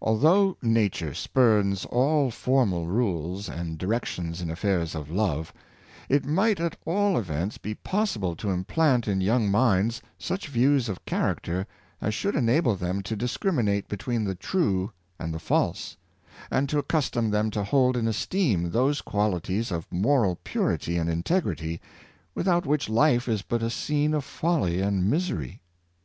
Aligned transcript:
Although 0.00 0.56
nature 0.62 1.12
spurns 1.14 1.84
all 1.86 2.30
formal 2.30 2.86
rules 2.86 3.48
and 3.48 3.76
direc 3.76 4.04
tions 4.04 4.40
in 4.40 4.50
affairs 4.52 4.94
of 4.94 5.10
love, 5.10 5.52
it 6.08 6.24
might 6.24 6.60
at 6.60 6.76
all 6.84 7.18
events 7.18 7.58
be 7.58 7.74
possi 7.74 8.20
ble 8.20 8.36
to 8.36 8.50
implant 8.52 9.08
in 9.08 9.20
young 9.20 9.50
minds 9.50 10.00
such 10.16 10.46
views 10.46 10.88
of 10.88 11.04
character 11.04 11.66
as 12.00 12.14
should 12.14 12.36
enable 12.36 12.76
them 12.76 13.02
to 13.02 13.16
discriminate 13.16 13.88
between 13.88 14.22
the 14.22 14.36
true 14.36 14.92
and 15.18 15.34
the 15.34 15.40
false, 15.40 15.96
and 16.52 16.68
to 16.68 16.78
accustom 16.78 17.28
them 17.30 17.50
to 17.50 17.64
hold 17.64 17.96
in 17.96 18.06
esteem 18.06 18.70
those 18.70 19.00
qualities 19.00 19.72
of 19.72 19.88
moral 19.90 20.38
purity 20.44 20.96
and 20.98 21.10
integrity 21.10 21.80
without 22.32 22.64
which 22.64 22.88
life 22.88 23.28
is 23.28 23.42
but 23.42 23.64
a 23.64 23.70
scene 23.70 24.14
of 24.14 24.22
folly 24.24 24.80
and 24.80 25.10
misery. 25.10 25.60